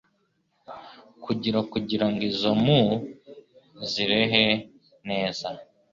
kugira 1.23 1.59
kugirango 1.71 2.21
izo 2.29 2.51
mpu 2.63 2.81
zirehe 3.91 4.45
neza. 5.09 5.47